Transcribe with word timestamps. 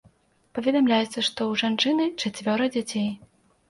Паведамляецца, 0.59 1.05
што 1.11 1.29
ў 1.29 1.53
жанчыны 1.65 2.11
чацвёра 2.21 2.75
дзяцей. 2.77 3.09